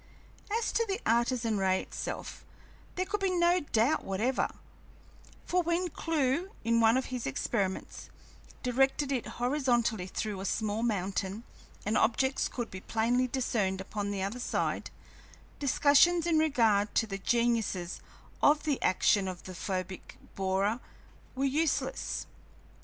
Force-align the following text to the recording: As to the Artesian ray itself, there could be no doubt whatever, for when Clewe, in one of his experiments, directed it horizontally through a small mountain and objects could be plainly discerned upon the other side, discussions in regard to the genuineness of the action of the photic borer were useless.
As 0.51 0.71
to 0.71 0.83
the 0.87 0.99
Artesian 1.05 1.59
ray 1.59 1.79
itself, 1.79 2.43
there 2.95 3.05
could 3.05 3.19
be 3.19 3.29
no 3.29 3.59
doubt 3.59 4.03
whatever, 4.03 4.47
for 5.45 5.61
when 5.61 5.89
Clewe, 5.91 6.49
in 6.63 6.81
one 6.81 6.97
of 6.97 7.05
his 7.13 7.27
experiments, 7.27 8.09
directed 8.63 9.11
it 9.11 9.27
horizontally 9.37 10.07
through 10.07 10.41
a 10.41 10.45
small 10.45 10.81
mountain 10.81 11.43
and 11.85 11.95
objects 11.95 12.47
could 12.47 12.71
be 12.71 12.81
plainly 12.81 13.27
discerned 13.27 13.79
upon 13.79 14.09
the 14.09 14.23
other 14.23 14.39
side, 14.39 14.89
discussions 15.59 16.25
in 16.25 16.39
regard 16.39 16.95
to 16.95 17.05
the 17.05 17.19
genuineness 17.19 18.01
of 18.41 18.63
the 18.63 18.81
action 18.81 19.27
of 19.27 19.43
the 19.43 19.53
photic 19.53 20.17
borer 20.33 20.79
were 21.35 21.45
useless. 21.45 22.25